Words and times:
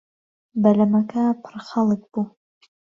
بەلەمەکە 0.63 1.23
پڕ 1.43 1.55
خەڵک 1.67 2.01
بوو. 2.11 2.23